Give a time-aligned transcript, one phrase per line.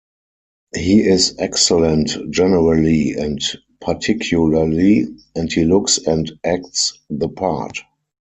[0.75, 3.37] He is excellent generally and
[3.81, 7.77] particularly; and he looks and acts the part.